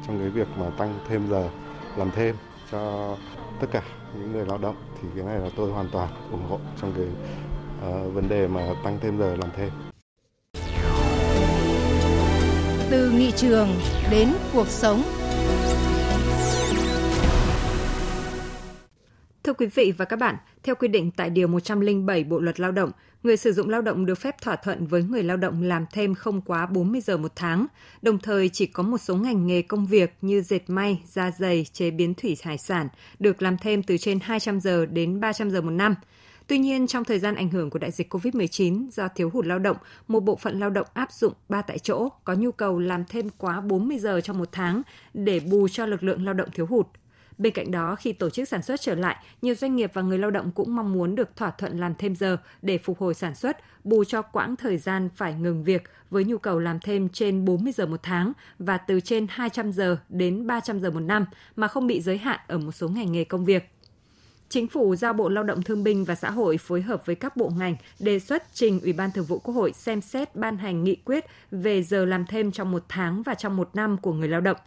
trong 0.07 0.19
cái 0.19 0.29
việc 0.29 0.47
mà 0.59 0.65
tăng 0.77 0.99
thêm 1.09 1.29
giờ 1.29 1.49
làm 1.97 2.11
thêm 2.11 2.35
cho 2.71 3.15
tất 3.61 3.67
cả 3.71 3.81
những 4.19 4.31
người 4.33 4.45
lao 4.45 4.57
động 4.57 4.75
thì 5.01 5.07
cái 5.15 5.25
này 5.25 5.39
là 5.39 5.49
tôi 5.55 5.71
hoàn 5.71 5.89
toàn 5.91 6.07
ủng 6.31 6.45
hộ 6.49 6.59
trong 6.81 6.93
cái 6.97 7.05
uh, 7.89 8.13
vấn 8.13 8.29
đề 8.29 8.47
mà 8.47 8.61
tăng 8.83 8.99
thêm 9.01 9.19
giờ 9.19 9.35
làm 9.41 9.49
thêm. 9.57 9.69
Từ 12.91 13.11
nghị 13.11 13.31
trường 13.31 13.69
đến 14.11 14.33
cuộc 14.53 14.67
sống. 14.67 15.03
Thưa 19.51 19.55
quý 19.55 19.65
vị 19.65 19.93
và 19.97 20.05
các 20.05 20.19
bạn, 20.19 20.35
theo 20.63 20.75
quy 20.75 20.87
định 20.87 21.11
tại 21.11 21.29
Điều 21.29 21.47
107 21.47 22.23
Bộ 22.23 22.39
Luật 22.39 22.59
Lao 22.59 22.71
động, 22.71 22.91
người 23.23 23.37
sử 23.37 23.53
dụng 23.53 23.69
lao 23.69 23.81
động 23.81 24.05
được 24.05 24.15
phép 24.15 24.41
thỏa 24.41 24.55
thuận 24.55 24.87
với 24.87 25.03
người 25.03 25.23
lao 25.23 25.37
động 25.37 25.61
làm 25.61 25.85
thêm 25.91 26.15
không 26.15 26.41
quá 26.41 26.65
40 26.65 27.01
giờ 27.01 27.17
một 27.17 27.31
tháng, 27.35 27.65
đồng 28.01 28.19
thời 28.19 28.49
chỉ 28.49 28.65
có 28.65 28.83
một 28.83 28.97
số 28.97 29.15
ngành 29.15 29.47
nghề 29.47 29.61
công 29.61 29.85
việc 29.85 30.13
như 30.21 30.41
dệt 30.41 30.59
may, 30.67 31.01
da 31.05 31.31
dày 31.31 31.65
chế 31.73 31.91
biến 31.91 32.13
thủy 32.13 32.37
hải 32.43 32.57
sản 32.57 32.87
được 33.19 33.41
làm 33.41 33.57
thêm 33.57 33.83
từ 33.83 33.97
trên 33.97 34.19
200 34.19 34.59
giờ 34.59 34.85
đến 34.85 35.19
300 35.19 35.51
giờ 35.51 35.61
một 35.61 35.71
năm. 35.71 35.95
Tuy 36.47 36.57
nhiên, 36.57 36.87
trong 36.87 37.03
thời 37.03 37.19
gian 37.19 37.35
ảnh 37.35 37.49
hưởng 37.49 37.69
của 37.69 37.79
đại 37.79 37.91
dịch 37.91 38.13
COVID-19 38.13 38.89
do 38.91 39.07
thiếu 39.07 39.29
hụt 39.33 39.45
lao 39.45 39.59
động, 39.59 39.77
một 40.07 40.19
bộ 40.19 40.35
phận 40.35 40.59
lao 40.59 40.69
động 40.69 40.87
áp 40.93 41.11
dụng 41.11 41.33
ba 41.49 41.61
tại 41.61 41.79
chỗ 41.79 42.09
có 42.23 42.33
nhu 42.33 42.51
cầu 42.51 42.79
làm 42.79 43.03
thêm 43.09 43.29
quá 43.37 43.61
40 43.61 43.99
giờ 43.99 44.21
trong 44.21 44.37
một 44.37 44.49
tháng 44.51 44.81
để 45.13 45.39
bù 45.39 45.67
cho 45.67 45.85
lực 45.85 46.03
lượng 46.03 46.25
lao 46.25 46.33
động 46.33 46.49
thiếu 46.53 46.65
hụt– 46.65 46.87
Bên 47.41 47.53
cạnh 47.53 47.71
đó, 47.71 47.95
khi 47.95 48.13
tổ 48.13 48.29
chức 48.29 48.47
sản 48.47 48.61
xuất 48.61 48.81
trở 48.81 48.95
lại, 48.95 49.15
nhiều 49.41 49.55
doanh 49.55 49.75
nghiệp 49.75 49.91
và 49.93 50.01
người 50.01 50.17
lao 50.17 50.31
động 50.31 50.51
cũng 50.51 50.75
mong 50.75 50.93
muốn 50.93 51.15
được 51.15 51.35
thỏa 51.35 51.51
thuận 51.51 51.79
làm 51.79 51.95
thêm 51.95 52.15
giờ 52.15 52.37
để 52.61 52.77
phục 52.77 52.99
hồi 52.99 53.13
sản 53.13 53.35
xuất, 53.35 53.57
bù 53.83 54.03
cho 54.03 54.21
quãng 54.21 54.55
thời 54.55 54.77
gian 54.77 55.09
phải 55.15 55.33
ngừng 55.33 55.63
việc 55.63 55.83
với 56.09 56.23
nhu 56.23 56.37
cầu 56.37 56.59
làm 56.59 56.79
thêm 56.79 57.09
trên 57.09 57.45
40 57.45 57.73
giờ 57.73 57.85
một 57.85 57.99
tháng 58.03 58.33
và 58.59 58.77
từ 58.77 58.99
trên 58.99 59.27
200 59.29 59.71
giờ 59.71 59.97
đến 60.09 60.47
300 60.47 60.79
giờ 60.79 60.91
một 60.91 60.99
năm 60.99 61.25
mà 61.55 61.67
không 61.67 61.87
bị 61.87 62.01
giới 62.01 62.17
hạn 62.17 62.39
ở 62.47 62.57
một 62.57 62.71
số 62.71 62.89
ngành 62.89 63.11
nghề 63.11 63.23
công 63.23 63.45
việc. 63.45 63.69
Chính 64.49 64.67
phủ 64.67 64.95
giao 64.95 65.13
Bộ 65.13 65.29
Lao 65.29 65.43
động 65.43 65.61
Thương 65.61 65.83
binh 65.83 66.05
và 66.05 66.15
Xã 66.15 66.31
hội 66.31 66.57
phối 66.57 66.81
hợp 66.81 67.05
với 67.05 67.15
các 67.15 67.37
bộ 67.37 67.51
ngành 67.57 67.75
đề 67.99 68.19
xuất 68.19 68.43
trình 68.53 68.79
Ủy 68.81 68.93
ban 68.93 69.11
Thường 69.11 69.25
vụ 69.25 69.39
Quốc 69.39 69.53
hội 69.53 69.73
xem 69.73 70.01
xét 70.01 70.35
ban 70.35 70.57
hành 70.57 70.83
nghị 70.83 70.95
quyết 70.95 71.25
về 71.51 71.83
giờ 71.83 72.05
làm 72.05 72.25
thêm 72.25 72.51
trong 72.51 72.71
một 72.71 72.83
tháng 72.89 73.23
và 73.23 73.33
trong 73.33 73.57
một 73.57 73.69
năm 73.73 73.97
của 73.97 74.13
người 74.13 74.27
lao 74.27 74.41
động. 74.41 74.57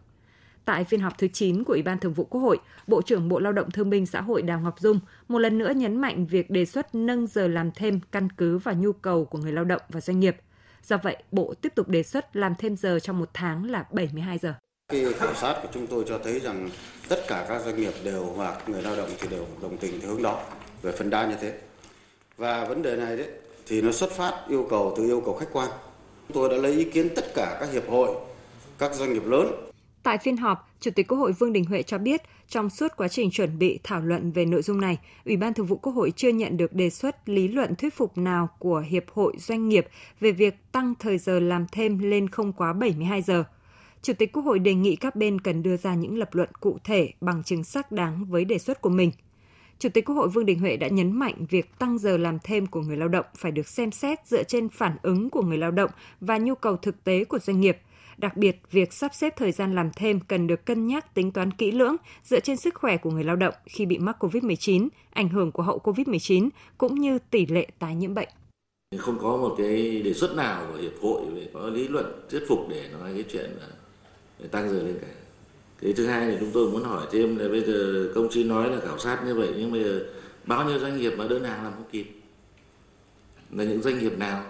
Tại 0.64 0.84
phiên 0.84 1.00
họp 1.00 1.18
thứ 1.18 1.28
9 1.28 1.64
của 1.64 1.72
Ủy 1.72 1.82
ban 1.82 1.98
Thường 1.98 2.12
vụ 2.12 2.24
Quốc 2.24 2.40
hội, 2.40 2.58
Bộ 2.86 3.02
trưởng 3.02 3.28
Bộ 3.28 3.38
Lao 3.38 3.52
động 3.52 3.70
Thương 3.70 3.90
binh 3.90 4.06
Xã 4.06 4.20
hội 4.20 4.42
Đào 4.42 4.60
Ngọc 4.60 4.80
Dung 4.80 5.00
một 5.28 5.38
lần 5.38 5.58
nữa 5.58 5.72
nhấn 5.76 5.96
mạnh 5.96 6.26
việc 6.26 6.50
đề 6.50 6.64
xuất 6.64 6.94
nâng 6.94 7.26
giờ 7.26 7.48
làm 7.48 7.70
thêm 7.72 8.00
căn 8.12 8.28
cứ 8.36 8.58
vào 8.58 8.74
nhu 8.74 8.92
cầu 8.92 9.24
của 9.24 9.38
người 9.38 9.52
lao 9.52 9.64
động 9.64 9.82
và 9.88 10.00
doanh 10.00 10.20
nghiệp. 10.20 10.36
Do 10.82 10.96
vậy, 11.02 11.16
Bộ 11.32 11.54
tiếp 11.62 11.72
tục 11.74 11.88
đề 11.88 12.02
xuất 12.02 12.36
làm 12.36 12.54
thêm 12.58 12.76
giờ 12.76 12.98
trong 12.98 13.18
một 13.18 13.30
tháng 13.34 13.70
là 13.70 13.84
72 13.92 14.38
giờ. 14.38 14.54
Khi 14.88 15.12
khảo 15.12 15.34
sát 15.34 15.54
của 15.62 15.68
chúng 15.74 15.86
tôi 15.86 16.04
cho 16.08 16.18
thấy 16.24 16.40
rằng 16.40 16.70
tất 17.08 17.24
cả 17.28 17.46
các 17.48 17.62
doanh 17.64 17.80
nghiệp 17.80 17.92
đều 18.04 18.24
và 18.24 18.60
người 18.66 18.82
lao 18.82 18.96
động 18.96 19.10
thì 19.20 19.28
đều 19.28 19.46
đồng 19.62 19.76
tình 19.76 20.00
theo 20.00 20.10
hướng 20.10 20.22
đó 20.22 20.40
về 20.82 20.92
phân 20.92 21.10
đa 21.10 21.26
như 21.26 21.34
thế. 21.40 21.58
Và 22.36 22.64
vấn 22.64 22.82
đề 22.82 22.96
này 22.96 23.16
đấy 23.16 23.28
thì 23.66 23.82
nó 23.82 23.92
xuất 23.92 24.10
phát 24.10 24.44
yêu 24.48 24.66
cầu 24.70 24.94
từ 24.96 25.04
yêu 25.04 25.22
cầu 25.24 25.34
khách 25.34 25.52
quan. 25.52 25.70
Tôi 26.34 26.48
đã 26.48 26.56
lấy 26.56 26.72
ý 26.72 26.84
kiến 26.84 27.08
tất 27.16 27.34
cả 27.34 27.56
các 27.60 27.72
hiệp 27.72 27.88
hội, 27.88 28.10
các 28.78 28.94
doanh 28.94 29.12
nghiệp 29.12 29.26
lớn 29.26 29.70
Tại 30.04 30.18
phiên 30.18 30.36
họp, 30.36 30.70
Chủ 30.80 30.90
tịch 30.90 31.08
Quốc 31.08 31.18
hội 31.18 31.32
Vương 31.32 31.52
Đình 31.52 31.64
Huệ 31.64 31.82
cho 31.82 31.98
biết, 31.98 32.22
trong 32.48 32.70
suốt 32.70 32.88
quá 32.96 33.08
trình 33.08 33.30
chuẩn 33.30 33.58
bị 33.58 33.78
thảo 33.82 34.00
luận 34.00 34.32
về 34.32 34.44
nội 34.44 34.62
dung 34.62 34.80
này, 34.80 34.98
Ủy 35.24 35.36
ban 35.36 35.54
Thường 35.54 35.66
vụ 35.66 35.76
Quốc 35.76 35.92
hội 35.92 36.12
chưa 36.16 36.28
nhận 36.28 36.56
được 36.56 36.72
đề 36.72 36.90
xuất 36.90 37.28
lý 37.28 37.48
luận 37.48 37.74
thuyết 37.74 37.94
phục 37.94 38.18
nào 38.18 38.48
của 38.58 38.84
Hiệp 38.88 39.04
hội 39.10 39.34
Doanh 39.38 39.68
nghiệp 39.68 39.86
về 40.20 40.32
việc 40.32 40.54
tăng 40.72 40.94
thời 40.98 41.18
giờ 41.18 41.40
làm 41.40 41.66
thêm 41.72 41.98
lên 41.98 42.28
không 42.28 42.52
quá 42.52 42.72
72 42.72 43.22
giờ. 43.22 43.44
Chủ 44.02 44.12
tịch 44.12 44.32
Quốc 44.32 44.42
hội 44.42 44.58
đề 44.58 44.74
nghị 44.74 44.96
các 44.96 45.16
bên 45.16 45.40
cần 45.40 45.62
đưa 45.62 45.76
ra 45.76 45.94
những 45.94 46.18
lập 46.18 46.34
luận 46.34 46.48
cụ 46.60 46.78
thể 46.84 47.12
bằng 47.20 47.42
chứng 47.42 47.64
xác 47.64 47.92
đáng 47.92 48.24
với 48.24 48.44
đề 48.44 48.58
xuất 48.58 48.80
của 48.80 48.90
mình. 48.90 49.10
Chủ 49.78 49.88
tịch 49.88 50.04
Quốc 50.04 50.14
hội 50.14 50.28
Vương 50.28 50.46
Đình 50.46 50.60
Huệ 50.60 50.76
đã 50.76 50.88
nhấn 50.88 51.12
mạnh 51.12 51.46
việc 51.50 51.78
tăng 51.78 51.98
giờ 51.98 52.16
làm 52.16 52.38
thêm 52.44 52.66
của 52.66 52.80
người 52.80 52.96
lao 52.96 53.08
động 53.08 53.26
phải 53.36 53.52
được 53.52 53.68
xem 53.68 53.90
xét 53.90 54.26
dựa 54.26 54.42
trên 54.42 54.68
phản 54.68 54.96
ứng 55.02 55.30
của 55.30 55.42
người 55.42 55.58
lao 55.58 55.70
động 55.70 55.90
và 56.20 56.38
nhu 56.38 56.54
cầu 56.54 56.76
thực 56.76 57.04
tế 57.04 57.24
của 57.24 57.38
doanh 57.38 57.60
nghiệp– 57.60 57.78
Đặc 58.18 58.36
biệt, 58.36 58.56
việc 58.70 58.92
sắp 58.92 59.14
xếp 59.14 59.34
thời 59.36 59.52
gian 59.52 59.74
làm 59.74 59.90
thêm 59.96 60.20
cần 60.20 60.46
được 60.46 60.66
cân 60.66 60.86
nhắc 60.86 61.14
tính 61.14 61.32
toán 61.32 61.50
kỹ 61.50 61.70
lưỡng 61.70 61.96
dựa 62.22 62.40
trên 62.40 62.56
sức 62.56 62.74
khỏe 62.74 62.96
của 62.96 63.10
người 63.10 63.24
lao 63.24 63.36
động 63.36 63.54
khi 63.66 63.86
bị 63.86 63.98
mắc 63.98 64.24
COVID-19, 64.24 64.88
ảnh 65.10 65.28
hưởng 65.28 65.52
của 65.52 65.62
hậu 65.62 65.78
COVID-19 65.78 66.48
cũng 66.78 66.94
như 66.94 67.18
tỷ 67.30 67.46
lệ 67.46 67.66
tái 67.78 67.94
nhiễm 67.94 68.14
bệnh. 68.14 68.28
Không 68.98 69.18
có 69.18 69.36
một 69.36 69.54
cái 69.58 70.02
đề 70.02 70.14
xuất 70.14 70.36
nào 70.36 70.66
của 70.72 70.78
hiệp 70.78 70.92
hội 71.02 71.22
về 71.34 71.48
có 71.54 71.68
lý 71.68 71.88
luận 71.88 72.06
thuyết 72.30 72.44
phục 72.48 72.58
để 72.68 72.88
nói 72.92 73.10
cái 73.14 73.24
chuyện 73.32 73.50
là 73.60 73.66
để 74.38 74.46
tăng 74.48 74.70
giờ 74.70 74.82
lên 74.82 74.98
cả. 75.00 75.08
Cái 75.82 75.92
thứ 75.92 76.06
hai 76.06 76.30
thì 76.30 76.36
chúng 76.40 76.50
tôi 76.54 76.70
muốn 76.70 76.84
hỏi 76.84 77.06
thêm 77.12 77.36
là 77.36 77.48
bây 77.48 77.60
giờ 77.60 78.12
công 78.14 78.28
chí 78.30 78.44
nói 78.44 78.70
là 78.70 78.80
khảo 78.80 78.98
sát 78.98 79.22
như 79.26 79.34
vậy 79.34 79.54
nhưng 79.58 79.72
bây 79.72 79.84
giờ 79.84 80.06
bao 80.46 80.68
nhiêu 80.68 80.78
doanh 80.78 80.96
nghiệp 80.96 81.12
mà 81.18 81.28
đơn 81.28 81.44
hàng 81.44 81.64
làm 81.64 81.72
không 81.72 81.90
kịp? 81.92 82.06
Là 83.50 83.64
những 83.64 83.82
doanh 83.82 83.98
nghiệp 83.98 84.18
nào? 84.18 84.44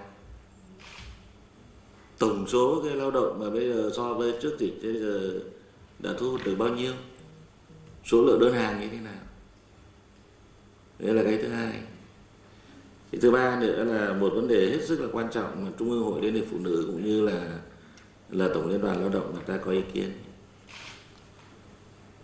Tổng 2.24 2.46
số 2.46 2.82
cái 2.84 2.96
lao 2.96 3.10
động 3.10 3.40
mà 3.40 3.50
bây 3.50 3.72
giờ 3.72 3.90
so 3.96 4.14
với 4.14 4.34
trước 4.42 4.56
dịch 4.58 4.82
bây 4.82 4.94
giờ 4.94 5.40
đã 5.98 6.10
thu 6.18 6.30
hút 6.30 6.40
được 6.44 6.54
bao 6.58 6.68
nhiêu? 6.68 6.92
Số 8.04 8.22
lượng 8.22 8.40
đơn 8.40 8.54
hàng 8.54 8.80
như 8.80 8.88
thế 8.88 8.98
nào? 8.98 9.22
Đấy 10.98 11.14
là 11.14 11.22
cái 11.22 11.38
thứ 11.42 11.48
hai. 11.48 11.72
Cái 13.12 13.20
thứ 13.20 13.30
ba 13.30 13.60
nữa 13.60 13.84
là 13.84 14.12
một 14.12 14.32
vấn 14.34 14.48
đề 14.48 14.70
hết 14.70 14.84
sức 14.84 15.00
là 15.00 15.06
quan 15.12 15.30
trọng 15.30 15.64
mà 15.64 15.70
trung 15.78 15.90
ương 15.90 16.04
hội 16.04 16.22
liên 16.22 16.34
hiệp 16.34 16.44
phụ 16.50 16.58
nữ 16.58 16.84
cũng 16.86 17.04
như 17.04 17.20
là 17.20 17.58
là 18.30 18.48
tổng 18.54 18.68
liên 18.68 18.80
đoàn 18.80 19.00
lao 19.00 19.08
động 19.08 19.34
người 19.34 19.44
ta 19.46 19.56
có 19.64 19.72
ý 19.72 19.82
kiến. 19.92 20.12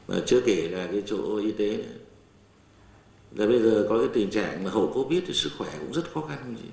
Và 0.07 0.16
chưa 0.26 0.40
kể 0.40 0.69
là 0.69 0.88
cái 0.92 1.02
chỗ 1.07 1.37
y 1.37 1.52
tế 1.52 1.76
nữa. 1.76 1.99
Là 3.37 3.47
bây 3.47 3.62
giờ 3.62 3.87
có 3.88 3.99
cái 3.99 4.09
tình 4.12 4.30
trạng 4.30 4.64
là 4.64 4.71
hậu 4.71 4.92
covid 4.95 5.23
thì 5.26 5.33
sức 5.33 5.50
khỏe 5.59 5.69
cũng 5.80 5.92
rất 5.92 6.12
khó 6.14 6.21
khăn 6.21 6.38
không 6.42 6.57
chị? 6.62 6.69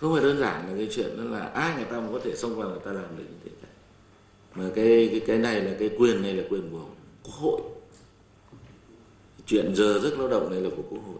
Không 0.00 0.14
phải 0.14 0.22
đơn 0.22 0.38
giản 0.38 0.68
là 0.68 0.74
cái 0.76 0.88
chuyện 0.90 1.16
đó 1.16 1.24
là 1.24 1.46
ai 1.46 1.76
người 1.76 1.84
ta 1.84 2.00
mà 2.00 2.08
có 2.12 2.20
thể 2.24 2.36
xông 2.36 2.56
vào 2.56 2.68
người 2.70 2.80
ta 2.84 2.92
làm 2.92 3.16
được 3.16 3.24
như 3.28 3.38
thế 3.44 3.50
cả. 3.62 3.68
Mà 4.54 4.70
cái 4.74 5.08
cái 5.10 5.20
cái 5.26 5.38
này 5.38 5.60
là 5.60 5.76
cái 5.78 5.90
quyền 5.98 6.22
này 6.22 6.34
là 6.34 6.44
quyền 6.50 6.70
của 6.70 6.84
quốc 7.22 7.34
hội. 7.34 7.60
Chuyện 9.46 9.74
giờ 9.74 10.00
giấc 10.02 10.18
lao 10.18 10.28
động 10.28 10.50
này 10.50 10.60
là 10.60 10.70
của 10.76 10.82
quốc 10.90 11.00
hội. 11.06 11.18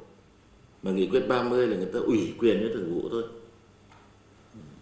Mà 0.82 0.90
nghị 0.90 1.06
quyết 1.06 1.28
30 1.28 1.66
là 1.66 1.76
người 1.76 1.88
ta 1.92 1.98
ủy 1.98 2.34
quyền 2.38 2.60
cho 2.60 2.74
thường 2.74 2.94
vụ 2.94 3.08
thôi. 3.10 3.24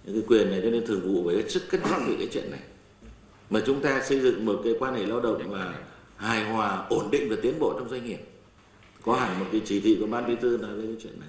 Những 0.04 0.14
cái 0.14 0.24
quyền 0.28 0.50
này 0.50 0.60
cho 0.62 0.70
nên 0.70 0.86
thường 0.86 1.00
vụ 1.00 1.24
phải 1.26 1.36
hết 1.36 1.50
sức 1.50 1.62
cân 1.70 1.80
nhắc 1.82 2.00
về 2.08 2.14
cái 2.18 2.28
chuyện 2.32 2.50
này. 2.50 2.60
Mà 3.50 3.62
chúng 3.66 3.80
ta 3.80 4.02
xây 4.02 4.20
dựng 4.20 4.46
một 4.46 4.60
cái 4.64 4.74
quan 4.78 4.94
hệ 4.94 5.06
lao 5.06 5.20
động 5.20 5.50
mà 5.50 5.78
hài 6.16 6.44
hòa, 6.44 6.86
ổn 6.90 7.10
định 7.10 7.30
và 7.30 7.36
tiến 7.42 7.58
bộ 7.58 7.74
trong 7.78 7.88
doanh 7.88 8.06
nghiệp. 8.06 8.20
Có 9.02 9.14
hẳn 9.14 9.40
một 9.40 9.46
cái 9.52 9.62
chỉ 9.64 9.80
thị 9.80 9.96
của 10.00 10.06
ban 10.06 10.26
bí 10.26 10.36
thư 10.40 10.58
nói 10.62 10.74
về 10.74 10.86
cái 10.86 10.96
chuyện 11.02 11.20
này. 11.20 11.28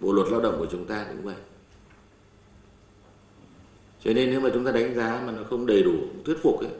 Bộ 0.00 0.12
luật 0.12 0.28
lao 0.30 0.40
động 0.40 0.56
của 0.58 0.66
chúng 0.70 0.86
ta 0.86 1.06
cũng 1.08 1.22
vậy 1.22 1.34
cho 4.04 4.12
nên 4.12 4.30
nếu 4.30 4.40
mà 4.40 4.50
chúng 4.54 4.64
ta 4.64 4.72
đánh 4.72 4.94
giá 4.94 5.22
mà 5.26 5.32
nó 5.32 5.44
không 5.50 5.66
đầy 5.66 5.82
đủ 5.82 5.94
thuyết 6.24 6.36
phục 6.42 6.60
ấy 6.60 6.70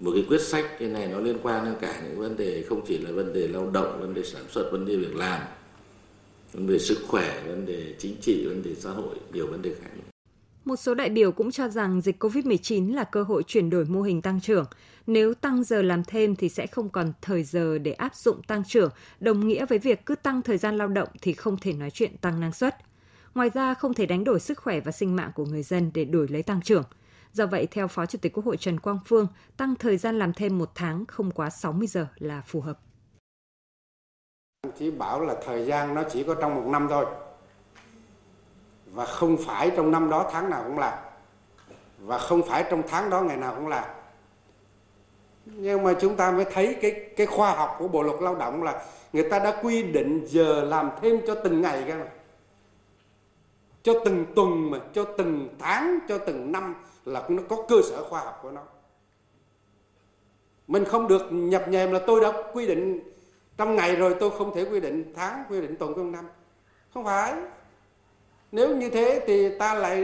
một 0.00 0.10
cái 0.14 0.24
quyết 0.28 0.40
sách 0.40 0.64
như 0.80 0.88
này 0.88 1.08
nó 1.08 1.18
liên 1.18 1.36
quan 1.42 1.64
đến 1.64 1.74
cả 1.80 2.02
những 2.04 2.18
vấn 2.18 2.36
đề 2.36 2.62
không 2.68 2.84
chỉ 2.86 2.98
là 2.98 3.10
vấn 3.10 3.32
đề 3.32 3.48
lao 3.48 3.70
động 3.70 4.00
vấn 4.00 4.14
đề 4.14 4.22
sản 4.22 4.42
xuất 4.50 4.68
vấn 4.72 4.86
đề 4.86 4.96
việc 4.96 5.16
làm 5.16 5.42
vấn 6.52 6.66
đề 6.66 6.78
sức 6.78 6.98
khỏe 7.08 7.42
vấn 7.46 7.66
đề 7.66 7.94
chính 7.98 8.16
trị 8.20 8.46
vấn 8.46 8.62
đề 8.62 8.74
xã 8.74 8.90
hội 8.90 9.16
nhiều 9.32 9.46
vấn 9.46 9.62
đề 9.62 9.74
khác 9.82 9.90
Một 10.64 10.76
số 10.76 10.94
đại 10.94 11.10
biểu 11.10 11.32
cũng 11.32 11.50
cho 11.50 11.68
rằng 11.68 12.00
dịch 12.00 12.24
COVID-19 12.24 12.94
là 12.94 13.04
cơ 13.04 13.22
hội 13.22 13.42
chuyển 13.46 13.70
đổi 13.70 13.84
mô 13.84 14.02
hình 14.02 14.22
tăng 14.22 14.40
trưởng. 14.40 14.64
Nếu 15.06 15.34
tăng 15.34 15.64
giờ 15.64 15.82
làm 15.82 16.04
thêm 16.04 16.36
thì 16.36 16.48
sẽ 16.48 16.66
không 16.66 16.88
còn 16.88 17.12
thời 17.22 17.44
giờ 17.44 17.78
để 17.78 17.92
áp 17.92 18.14
dụng 18.14 18.42
tăng 18.42 18.64
trưởng, 18.64 18.90
đồng 19.20 19.48
nghĩa 19.48 19.66
với 19.66 19.78
việc 19.78 20.06
cứ 20.06 20.14
tăng 20.14 20.42
thời 20.42 20.58
gian 20.58 20.78
lao 20.78 20.88
động 20.88 21.08
thì 21.22 21.32
không 21.32 21.56
thể 21.60 21.72
nói 21.72 21.90
chuyện 21.90 22.16
tăng 22.20 22.40
năng 22.40 22.52
suất. 22.52 22.76
Ngoài 23.34 23.50
ra, 23.54 23.74
không 23.74 23.94
thể 23.94 24.06
đánh 24.06 24.24
đổi 24.24 24.40
sức 24.40 24.58
khỏe 24.58 24.80
và 24.80 24.92
sinh 24.92 25.16
mạng 25.16 25.30
của 25.34 25.44
người 25.44 25.62
dân 25.62 25.90
để 25.94 26.04
đổi 26.04 26.28
lấy 26.28 26.42
tăng 26.42 26.62
trưởng. 26.62 26.84
Do 27.32 27.46
vậy, 27.46 27.68
theo 27.70 27.88
Phó 27.88 28.06
Chủ 28.06 28.18
tịch 28.22 28.32
Quốc 28.32 28.44
hội 28.44 28.56
Trần 28.56 28.80
Quang 28.80 28.98
Phương, 29.06 29.26
tăng 29.56 29.74
thời 29.74 29.96
gian 29.96 30.18
làm 30.18 30.32
thêm 30.32 30.58
một 30.58 30.70
tháng 30.74 31.06
không 31.06 31.30
quá 31.30 31.50
60 31.50 31.86
giờ 31.86 32.06
là 32.18 32.42
phù 32.46 32.60
hợp. 32.60 32.78
Chỉ 34.78 34.90
bảo 34.90 35.20
là 35.20 35.34
thời 35.46 35.66
gian 35.66 35.94
nó 35.94 36.02
chỉ 36.12 36.24
có 36.24 36.34
trong 36.34 36.54
một 36.54 36.66
năm 36.66 36.86
thôi 36.90 37.06
và 38.86 39.06
không 39.06 39.36
phải 39.46 39.70
trong 39.76 39.90
năm 39.90 40.10
đó 40.10 40.30
tháng 40.32 40.50
nào 40.50 40.64
cũng 40.66 40.78
làm 40.78 40.98
và 41.98 42.18
không 42.18 42.42
phải 42.48 42.64
trong 42.70 42.82
tháng 42.88 43.10
đó 43.10 43.22
ngày 43.22 43.36
nào 43.36 43.54
cũng 43.54 43.68
làm 43.68 43.84
nhưng 45.44 45.82
mà 45.82 45.94
chúng 46.00 46.16
ta 46.16 46.30
mới 46.30 46.44
thấy 46.52 46.76
cái 46.82 47.10
cái 47.16 47.26
khoa 47.26 47.50
học 47.50 47.76
của 47.78 47.88
bộ 47.88 48.02
luật 48.02 48.22
lao 48.22 48.34
động 48.34 48.62
là 48.62 48.84
người 49.12 49.30
ta 49.30 49.38
đã 49.38 49.60
quy 49.62 49.82
định 49.82 50.24
giờ 50.26 50.64
làm 50.64 50.90
thêm 51.02 51.20
cho 51.26 51.34
từng 51.34 51.60
ngày 51.60 51.84
cơ 51.86 51.94
mà 51.94 52.06
cho 53.84 53.94
từng 54.04 54.26
tuần 54.34 54.70
mà, 54.70 54.78
cho 54.92 55.04
từng 55.04 55.48
tháng, 55.58 55.98
cho 56.08 56.18
từng 56.18 56.52
năm 56.52 56.74
là 57.04 57.24
nó 57.28 57.42
có 57.48 57.64
cơ 57.68 57.76
sở 57.90 58.04
khoa 58.04 58.20
học 58.20 58.38
của 58.42 58.50
nó. 58.50 58.62
Mình 60.66 60.84
không 60.84 61.08
được 61.08 61.22
nhập 61.30 61.68
nhèm 61.68 61.92
là 61.92 61.98
tôi 62.06 62.20
đã 62.20 62.32
quy 62.52 62.66
định 62.66 63.00
trong 63.56 63.76
ngày 63.76 63.96
rồi 63.96 64.16
tôi 64.20 64.30
không 64.30 64.54
thể 64.54 64.64
quy 64.64 64.80
định 64.80 65.12
tháng, 65.16 65.44
quy 65.48 65.60
định 65.60 65.76
tuần, 65.76 65.94
quy 65.94 66.02
năm. 66.02 66.28
Không 66.94 67.04
phải. 67.04 67.34
Nếu 68.52 68.76
như 68.76 68.90
thế 68.90 69.24
thì 69.26 69.58
ta 69.58 69.74
lại 69.74 70.00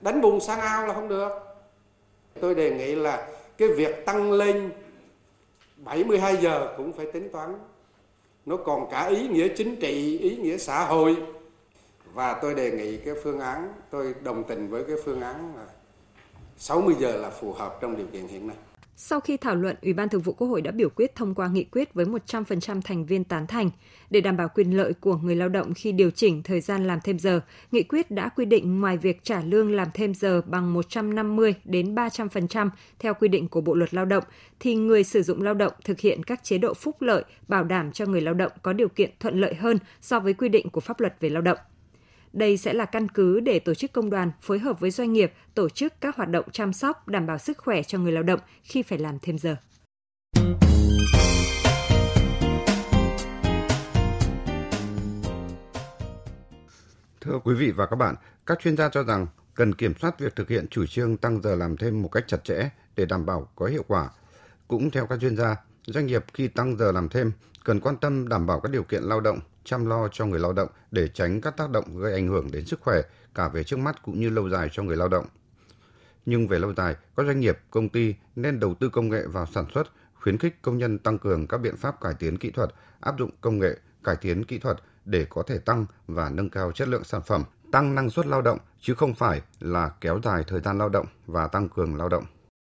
đánh 0.00 0.20
bùng 0.20 0.40
sang 0.40 0.60
ao 0.60 0.86
là 0.86 0.94
không 0.94 1.08
được. 1.08 1.32
Tôi 2.40 2.54
đề 2.54 2.70
nghị 2.70 2.94
là 2.94 3.28
cái 3.58 3.68
việc 3.68 4.06
tăng 4.06 4.32
lên 4.32 4.72
72 5.76 6.36
giờ 6.36 6.74
cũng 6.76 6.92
phải 6.92 7.06
tính 7.12 7.28
toán. 7.32 7.58
Nó 8.46 8.56
còn 8.56 8.90
cả 8.90 9.06
ý 9.06 9.28
nghĩa 9.28 9.48
chính 9.56 9.76
trị, 9.76 10.18
ý 10.18 10.36
nghĩa 10.36 10.56
xã 10.56 10.84
hội 10.84 11.16
và 12.14 12.38
tôi 12.42 12.54
đề 12.54 12.70
nghị 12.70 12.96
cái 12.96 13.14
phương 13.24 13.40
án 13.40 13.68
tôi 13.90 14.14
đồng 14.22 14.44
tình 14.44 14.68
với 14.68 14.84
cái 14.84 14.96
phương 15.04 15.20
án 15.20 15.52
60 16.58 16.94
giờ 16.98 17.16
là 17.16 17.30
phù 17.30 17.52
hợp 17.52 17.78
trong 17.80 17.96
điều 17.96 18.06
kiện 18.06 18.28
hiện 18.28 18.46
nay 18.46 18.56
sau 19.00 19.20
khi 19.20 19.36
thảo 19.36 19.54
luận, 19.54 19.76
Ủy 19.82 19.92
ban 19.92 20.08
Thường 20.08 20.20
vụ 20.20 20.32
Quốc 20.32 20.48
hội 20.48 20.62
đã 20.62 20.70
biểu 20.70 20.88
quyết 20.88 21.14
thông 21.14 21.34
qua 21.34 21.48
nghị 21.48 21.64
quyết 21.64 21.94
với 21.94 22.06
100% 22.06 22.80
thành 22.84 23.06
viên 23.06 23.24
tán 23.24 23.46
thành. 23.46 23.70
Để 24.10 24.20
đảm 24.20 24.36
bảo 24.36 24.48
quyền 24.54 24.76
lợi 24.76 24.92
của 25.00 25.16
người 25.16 25.36
lao 25.36 25.48
động 25.48 25.74
khi 25.74 25.92
điều 25.92 26.10
chỉnh 26.10 26.42
thời 26.42 26.60
gian 26.60 26.86
làm 26.86 26.98
thêm 27.04 27.18
giờ, 27.18 27.40
nghị 27.72 27.82
quyết 27.82 28.10
đã 28.10 28.28
quy 28.28 28.44
định 28.44 28.80
ngoài 28.80 28.96
việc 28.96 29.24
trả 29.24 29.42
lương 29.42 29.74
làm 29.74 29.88
thêm 29.94 30.14
giờ 30.14 30.42
bằng 30.46 30.72
150 30.72 31.54
đến 31.64 31.94
300% 31.94 32.70
theo 32.98 33.14
quy 33.14 33.28
định 33.28 33.48
của 33.48 33.60
Bộ 33.60 33.74
luật 33.74 33.94
Lao 33.94 34.04
động, 34.04 34.24
thì 34.60 34.74
người 34.74 35.04
sử 35.04 35.22
dụng 35.22 35.42
lao 35.42 35.54
động 35.54 35.72
thực 35.84 36.00
hiện 36.00 36.22
các 36.24 36.44
chế 36.44 36.58
độ 36.58 36.74
phúc 36.74 37.02
lợi 37.02 37.24
bảo 37.48 37.64
đảm 37.64 37.92
cho 37.92 38.06
người 38.06 38.20
lao 38.20 38.34
động 38.34 38.52
có 38.62 38.72
điều 38.72 38.88
kiện 38.88 39.10
thuận 39.20 39.40
lợi 39.40 39.54
hơn 39.54 39.78
so 40.00 40.20
với 40.20 40.34
quy 40.34 40.48
định 40.48 40.70
của 40.70 40.80
pháp 40.80 41.00
luật 41.00 41.16
về 41.20 41.28
lao 41.28 41.42
động. 41.42 41.58
Đây 42.32 42.56
sẽ 42.56 42.72
là 42.72 42.84
căn 42.84 43.08
cứ 43.08 43.40
để 43.40 43.58
tổ 43.58 43.74
chức 43.74 43.92
công 43.92 44.10
đoàn 44.10 44.30
phối 44.40 44.58
hợp 44.58 44.80
với 44.80 44.90
doanh 44.90 45.12
nghiệp 45.12 45.32
tổ 45.54 45.68
chức 45.68 45.92
các 46.00 46.16
hoạt 46.16 46.28
động 46.28 46.44
chăm 46.52 46.72
sóc 46.72 47.08
đảm 47.08 47.26
bảo 47.26 47.38
sức 47.38 47.58
khỏe 47.58 47.82
cho 47.82 47.98
người 47.98 48.12
lao 48.12 48.22
động 48.22 48.40
khi 48.62 48.82
phải 48.82 48.98
làm 48.98 49.18
thêm 49.22 49.38
giờ. 49.38 49.56
Thưa 57.20 57.38
quý 57.44 57.54
vị 57.54 57.70
và 57.70 57.86
các 57.86 57.96
bạn, 57.96 58.14
các 58.46 58.58
chuyên 58.60 58.76
gia 58.76 58.88
cho 58.88 59.04
rằng 59.04 59.26
cần 59.54 59.74
kiểm 59.74 59.94
soát 60.00 60.20
việc 60.20 60.36
thực 60.36 60.48
hiện 60.48 60.66
chủ 60.70 60.86
trương 60.86 61.16
tăng 61.16 61.42
giờ 61.42 61.54
làm 61.54 61.76
thêm 61.76 62.02
một 62.02 62.08
cách 62.08 62.24
chặt 62.26 62.44
chẽ 62.44 62.68
để 62.96 63.06
đảm 63.06 63.26
bảo 63.26 63.48
có 63.56 63.66
hiệu 63.66 63.84
quả. 63.88 64.10
Cũng 64.68 64.90
theo 64.90 65.06
các 65.06 65.20
chuyên 65.20 65.36
gia, 65.36 65.56
doanh 65.86 66.06
nghiệp 66.06 66.24
khi 66.34 66.48
tăng 66.48 66.76
giờ 66.76 66.92
làm 66.92 67.08
thêm 67.08 67.32
cần 67.64 67.80
quan 67.80 67.96
tâm 67.96 68.28
đảm 68.28 68.46
bảo 68.46 68.60
các 68.60 68.72
điều 68.72 68.82
kiện 68.82 69.02
lao 69.02 69.20
động 69.20 69.38
chăm 69.68 69.86
lo 69.86 70.08
cho 70.08 70.26
người 70.26 70.40
lao 70.40 70.52
động 70.52 70.68
để 70.90 71.08
tránh 71.08 71.40
các 71.40 71.56
tác 71.56 71.70
động 71.70 71.84
gây 71.98 72.12
ảnh 72.12 72.28
hưởng 72.28 72.48
đến 72.52 72.64
sức 72.64 72.80
khỏe 72.80 73.00
cả 73.34 73.48
về 73.48 73.64
trước 73.64 73.78
mắt 73.78 74.02
cũng 74.02 74.20
như 74.20 74.30
lâu 74.30 74.50
dài 74.50 74.68
cho 74.72 74.82
người 74.82 74.96
lao 74.96 75.08
động. 75.08 75.24
Nhưng 76.26 76.48
về 76.48 76.58
lâu 76.58 76.74
dài, 76.74 76.96
các 77.16 77.26
doanh 77.26 77.40
nghiệp, 77.40 77.58
công 77.70 77.88
ty 77.88 78.14
nên 78.36 78.60
đầu 78.60 78.74
tư 78.74 78.88
công 78.88 79.08
nghệ 79.08 79.26
vào 79.26 79.46
sản 79.46 79.64
xuất, 79.74 79.86
khuyến 80.14 80.38
khích 80.38 80.62
công 80.62 80.78
nhân 80.78 80.98
tăng 80.98 81.18
cường 81.18 81.46
các 81.46 81.58
biện 81.58 81.76
pháp 81.76 82.00
cải 82.00 82.14
tiến 82.18 82.38
kỹ 82.38 82.50
thuật, 82.50 82.70
áp 83.00 83.18
dụng 83.18 83.30
công 83.40 83.58
nghệ, 83.58 83.76
cải 84.04 84.16
tiến 84.20 84.44
kỹ 84.44 84.58
thuật 84.58 84.76
để 85.04 85.26
có 85.30 85.42
thể 85.46 85.58
tăng 85.58 85.86
và 86.06 86.30
nâng 86.30 86.50
cao 86.50 86.72
chất 86.72 86.88
lượng 86.88 87.04
sản 87.04 87.20
phẩm, 87.26 87.42
tăng 87.72 87.94
năng 87.94 88.10
suất 88.10 88.26
lao 88.26 88.42
động 88.42 88.58
chứ 88.80 88.94
không 88.94 89.14
phải 89.14 89.42
là 89.60 89.90
kéo 90.00 90.20
dài 90.24 90.44
thời 90.46 90.60
gian 90.60 90.78
lao 90.78 90.88
động 90.88 91.06
và 91.26 91.48
tăng 91.48 91.68
cường 91.68 91.94
lao 91.96 92.08
động. 92.08 92.24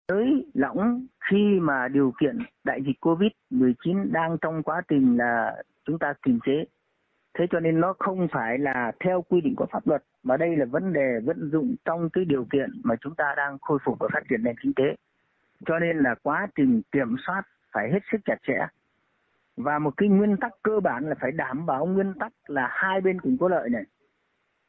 Tới 0.07 0.51
lỏng 0.55 1.07
khi 1.31 1.61
mà 1.61 1.89
điều 1.89 2.13
kiện 2.21 2.39
đại 2.65 2.81
dịch 2.87 2.97
Covid-19 3.01 4.13
đang 4.13 4.37
trong 4.41 4.63
quá 4.63 4.83
trình 4.89 5.17
là 5.17 5.63
chúng 5.87 5.99
ta 5.99 6.15
kiềm 6.23 6.39
chế 6.47 6.65
thế 7.35 7.47
cho 7.51 7.61
nên 7.61 7.81
nó 7.81 7.95
không 7.99 8.29
phải 8.33 8.59
là 8.59 8.93
theo 9.05 9.23
quy 9.23 9.41
định 9.41 9.55
của 9.57 9.67
pháp 9.73 9.87
luật, 9.87 10.03
mà 10.23 10.37
đây 10.37 10.57
là 10.57 10.65
vấn 10.65 10.93
đề 10.93 11.21
vận 11.25 11.51
dụng 11.53 11.75
trong 11.85 12.11
cái 12.11 12.25
điều 12.25 12.45
kiện 12.53 12.71
mà 12.85 12.95
chúng 13.01 13.15
ta 13.15 13.35
đang 13.37 13.59
khôi 13.59 13.79
phục 13.85 13.99
và 13.99 14.09
phát 14.13 14.21
triển 14.31 14.43
nền 14.43 14.57
kinh 14.63 14.75
tế. 14.75 14.97
Cho 15.67 15.79
nên 15.79 15.99
là 15.99 16.15
quá 16.23 16.47
trình 16.57 16.83
kiểm 16.93 17.17
soát 17.27 17.43
phải 17.73 17.91
hết 17.93 17.99
sức 18.13 18.19
chặt 18.25 18.37
chẽ. 18.47 18.67
Và 19.57 19.79
một 19.79 19.97
cái 19.97 20.09
nguyên 20.09 20.37
tắc 20.37 20.53
cơ 20.63 20.81
bản 20.81 21.09
là 21.09 21.15
phải 21.21 21.33
đảm 21.33 21.67
bảo 21.67 21.87
nguyên 21.87 22.15
tắc 22.21 22.33
là 22.47 22.69
hai 22.71 23.01
bên 23.01 23.21
cùng 23.21 23.37
có 23.41 23.49
lợi 23.49 23.69
này, 23.69 23.85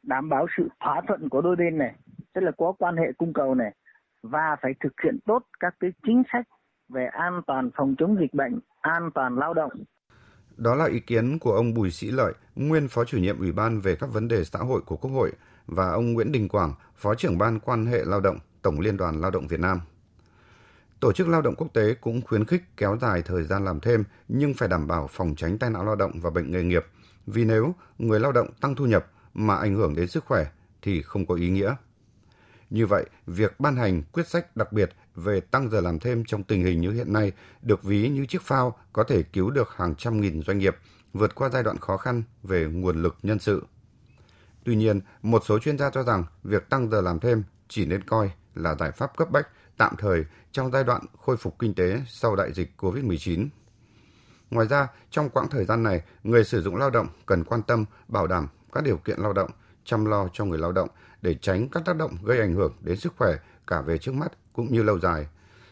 đảm 0.03 0.29
bảo 0.29 0.47
sự 0.57 0.69
thỏa 0.79 1.01
thuận 1.07 1.29
của 1.29 1.41
đôi 1.41 1.55
bên 1.55 1.77
này, 1.77 1.95
tức 2.33 2.41
là 2.41 2.51
có 2.57 2.73
quan 2.79 2.97
hệ 2.97 3.11
cung 3.17 3.33
cầu 3.33 3.55
này, 3.55 3.73
và 4.23 4.55
phải 4.61 4.73
thực 4.79 5.01
hiện 5.03 5.17
tốt 5.25 5.45
các 5.59 5.75
cái 5.79 5.91
chính 6.03 6.23
sách 6.33 6.45
về 6.89 7.05
an 7.05 7.41
toàn 7.47 7.69
phòng 7.75 7.95
chống 7.97 8.17
dịch 8.19 8.33
bệnh, 8.33 8.59
an 8.81 9.09
toàn 9.13 9.37
lao 9.37 9.53
động 9.53 9.71
đó 10.57 10.75
là 10.75 10.85
ý 10.85 10.99
kiến 10.99 11.39
của 11.39 11.53
ông 11.53 11.73
Bùi 11.73 11.91
Sĩ 11.91 12.11
Lợi, 12.11 12.33
nguyên 12.55 12.87
Phó 12.87 13.05
chủ 13.05 13.17
nhiệm 13.17 13.39
Ủy 13.39 13.51
ban 13.51 13.79
về 13.79 13.95
các 13.95 14.07
vấn 14.13 14.27
đề 14.27 14.43
xã 14.43 14.59
hội 14.59 14.81
của 14.81 14.97
Quốc 14.97 15.11
hội 15.11 15.31
và 15.67 15.91
ông 15.91 16.13
Nguyễn 16.13 16.31
Đình 16.31 16.49
Quảng, 16.49 16.73
Phó 16.95 17.15
trưởng 17.15 17.37
ban 17.37 17.59
quan 17.59 17.85
hệ 17.85 18.03
lao 18.05 18.19
động, 18.19 18.39
Tổng 18.61 18.79
Liên 18.79 18.97
đoàn 18.97 19.21
Lao 19.21 19.31
động 19.31 19.47
Việt 19.47 19.59
Nam. 19.59 19.79
Tổ 20.99 21.13
chức 21.13 21.27
Lao 21.27 21.41
động 21.41 21.55
Quốc 21.55 21.67
tế 21.73 21.93
cũng 22.01 22.21
khuyến 22.21 22.45
khích 22.45 22.63
kéo 22.77 22.97
dài 23.01 23.21
thời 23.21 23.43
gian 23.43 23.65
làm 23.65 23.79
thêm 23.79 24.03
nhưng 24.27 24.53
phải 24.53 24.69
đảm 24.69 24.87
bảo 24.87 25.07
phòng 25.11 25.35
tránh 25.35 25.57
tai 25.57 25.69
nạn 25.69 25.85
lao 25.85 25.95
động 25.95 26.11
và 26.21 26.29
bệnh 26.29 26.51
nghề 26.51 26.63
nghiệp, 26.63 26.85
vì 27.27 27.45
nếu 27.45 27.75
người 27.97 28.19
lao 28.19 28.31
động 28.31 28.47
tăng 28.61 28.75
thu 28.75 28.85
nhập 28.85 29.07
mà 29.33 29.55
ảnh 29.55 29.75
hưởng 29.75 29.95
đến 29.95 30.07
sức 30.07 30.25
khỏe 30.25 30.45
thì 30.81 31.01
không 31.01 31.25
có 31.25 31.35
ý 31.35 31.49
nghĩa. 31.49 31.75
Như 32.69 32.85
vậy, 32.85 33.05
việc 33.27 33.59
ban 33.59 33.75
hành 33.75 34.03
quyết 34.11 34.27
sách 34.27 34.55
đặc 34.55 34.73
biệt 34.73 34.91
về 35.15 35.39
tăng 35.39 35.69
giờ 35.69 35.81
làm 35.81 35.99
thêm 35.99 36.23
trong 36.27 36.43
tình 36.43 36.63
hình 36.63 36.81
như 36.81 36.91
hiện 36.91 37.13
nay 37.13 37.31
được 37.61 37.83
ví 37.83 38.09
như 38.09 38.25
chiếc 38.25 38.41
phao 38.41 38.77
có 38.93 39.03
thể 39.03 39.23
cứu 39.23 39.49
được 39.49 39.69
hàng 39.75 39.95
trăm 39.95 40.21
nghìn 40.21 40.41
doanh 40.41 40.57
nghiệp 40.57 40.77
vượt 41.13 41.35
qua 41.35 41.49
giai 41.49 41.63
đoạn 41.63 41.77
khó 41.77 41.97
khăn 41.97 42.23
về 42.43 42.65
nguồn 42.65 43.01
lực 43.01 43.15
nhân 43.23 43.39
sự. 43.39 43.63
Tuy 44.63 44.75
nhiên, 44.75 44.99
một 45.21 45.43
số 45.45 45.59
chuyên 45.59 45.77
gia 45.77 45.89
cho 45.89 46.03
rằng 46.03 46.23
việc 46.43 46.69
tăng 46.69 46.89
giờ 46.89 47.01
làm 47.01 47.19
thêm 47.19 47.43
chỉ 47.67 47.85
nên 47.85 48.03
coi 48.03 48.31
là 48.55 48.75
giải 48.75 48.91
pháp 48.91 49.17
cấp 49.17 49.31
bách 49.31 49.47
tạm 49.77 49.95
thời 49.97 50.25
trong 50.51 50.71
giai 50.71 50.83
đoạn 50.83 51.01
khôi 51.17 51.37
phục 51.37 51.59
kinh 51.59 51.73
tế 51.73 52.01
sau 52.07 52.35
đại 52.35 52.53
dịch 52.53 52.71
COVID-19. 52.77 53.47
Ngoài 54.51 54.67
ra, 54.67 54.87
trong 55.11 55.29
quãng 55.29 55.49
thời 55.49 55.65
gian 55.65 55.83
này, 55.83 56.01
người 56.23 56.43
sử 56.43 56.61
dụng 56.61 56.75
lao 56.75 56.89
động 56.89 57.07
cần 57.25 57.43
quan 57.43 57.61
tâm 57.63 57.85
bảo 58.07 58.27
đảm 58.27 58.47
các 58.71 58.83
điều 58.83 58.97
kiện 58.97 59.19
lao 59.19 59.33
động, 59.33 59.51
chăm 59.83 60.05
lo 60.05 60.27
cho 60.33 60.45
người 60.45 60.57
lao 60.57 60.71
động 60.71 60.89
để 61.21 61.35
tránh 61.41 61.69
các 61.69 61.85
tác 61.85 61.95
động 61.95 62.17
gây 62.23 62.39
ảnh 62.39 62.53
hưởng 62.53 62.73
đến 62.81 62.97
sức 62.97 63.13
khỏe 63.17 63.37
cả 63.71 63.81
về 63.81 63.97
trước 63.97 64.13
mắt 64.13 64.31
cũng 64.53 64.73
như 64.73 64.83
lâu 64.83 64.99
dài. 64.99 65.27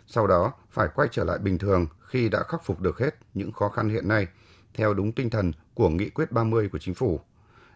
Sau 0.08 0.28
đó, 0.28 0.54
phải 0.70 0.88
quay 0.96 1.08
trở 1.12 1.24
lại 1.24 1.38
bình 1.38 1.58
thường 1.58 1.88
khi 2.08 2.30
đã 2.30 2.44
khắc 2.44 2.66
phục 2.66 2.82
được 2.82 3.00
hết 3.00 3.16
những 3.34 3.52
khó 3.52 3.70
khăn 3.70 3.90
hiện 3.90 4.08
nay, 4.08 4.28
theo 4.74 4.94
đúng 4.94 5.12
tinh 5.12 5.30
thần 5.30 5.52
của 5.74 5.90
Nghị 5.90 6.10
quyết 6.10 6.32
30 6.32 6.70
của 6.72 6.78
Chính 6.78 6.94
phủ. 6.94 7.20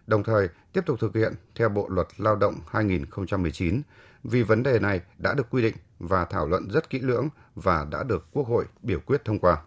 Đồng 0.06 0.24
thời, 0.24 0.48
tiếp 0.72 0.80
tục 0.86 1.00
thực 1.00 1.14
hiện 1.14 1.32
theo 1.54 1.68
Bộ 1.68 1.88
luật 1.88 2.06
Lao 2.16 2.36
động 2.36 2.54
2019 2.68 3.82
vì 4.24 4.42
vấn 4.42 4.62
đề 4.62 4.78
này 4.78 5.00
đã 5.18 5.34
được 5.34 5.50
quy 5.50 5.62
định 5.62 5.74
và 5.98 6.24
thảo 6.24 6.48
luận 6.48 6.68
rất 6.70 6.90
kỹ 6.90 6.98
lưỡng 6.98 7.28
và 7.54 7.86
đã 7.90 8.02
được 8.02 8.26
Quốc 8.32 8.46
hội 8.46 8.64
biểu 8.82 9.00
quyết 9.00 9.24
thông 9.24 9.38
qua. 9.38 9.62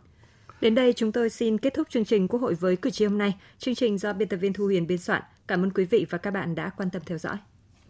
Đến 0.61 0.75
đây 0.75 0.93
chúng 0.93 1.11
tôi 1.11 1.29
xin 1.29 1.57
kết 1.57 1.73
thúc 1.73 1.87
chương 1.89 2.05
trình 2.05 2.27
Quốc 2.27 2.41
hội 2.41 2.53
với 2.53 2.75
cử 2.75 2.89
tri 2.89 3.05
hôm 3.05 3.17
nay. 3.17 3.37
Chương 3.57 3.75
trình 3.75 3.97
do 3.97 4.13
biên 4.13 4.29
tập 4.29 4.37
viên 4.37 4.53
Thu 4.53 4.65
Huyền 4.65 4.87
biên 4.87 4.97
soạn. 4.97 5.21
Cảm 5.47 5.63
ơn 5.63 5.71
quý 5.71 5.85
vị 5.85 6.05
và 6.09 6.17
các 6.17 6.31
bạn 6.31 6.55
đã 6.55 6.69
quan 6.69 6.89
tâm 6.89 7.01
theo 7.05 7.17
dõi. 7.17 7.37